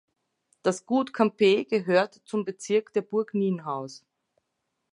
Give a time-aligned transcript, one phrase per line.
[0.63, 4.03] Das Gut Campe gehörte zum Bezirk der Burg Nienhaus.